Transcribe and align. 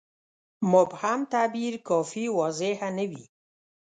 مبهم 0.73 1.19
تعبیر 1.31 1.73
کافي 1.89 2.25
واضحه 2.37 2.89
نه 2.97 3.05
وي. 3.09 3.23